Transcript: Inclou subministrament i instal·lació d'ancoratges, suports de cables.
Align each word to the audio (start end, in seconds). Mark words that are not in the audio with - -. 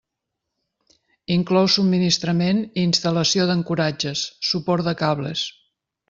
Inclou 1.33 1.67
subministrament 1.73 2.63
i 2.63 2.85
instal·lació 2.85 3.45
d'ancoratges, 3.51 4.23
suports 4.53 4.89
de 4.89 4.95
cables. 5.03 5.45